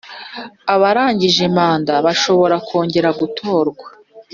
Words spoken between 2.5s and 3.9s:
kongera gutorwa